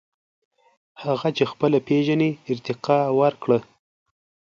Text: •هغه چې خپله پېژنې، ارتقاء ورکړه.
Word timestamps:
•هغه 1.03 1.29
چې 1.37 1.43
خپله 1.51 1.77
پېژنې، 1.87 2.29
ارتقاء 2.51 3.05
ورکړه. 3.19 3.59